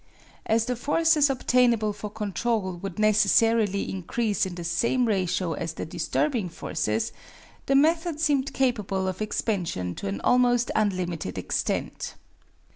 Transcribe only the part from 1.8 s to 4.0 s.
for control would necessarily